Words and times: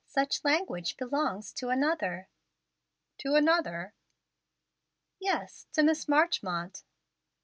Such 0.07 0.43
language 0.43 0.97
belongs 0.97 1.53
to 1.53 1.69
another." 1.69 2.27
"To 3.19 3.35
another?" 3.35 3.93
"Yes; 5.19 5.67
to 5.73 5.83
Miss 5.83 6.07
Marchmont." 6.07 6.81